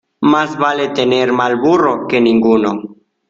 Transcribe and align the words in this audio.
Más 0.21 0.57
vale 0.57 0.89
tener 0.89 1.31
mal 1.31 1.57
burro 1.57 2.07
que 2.07 2.19
ninguno. 2.19 2.95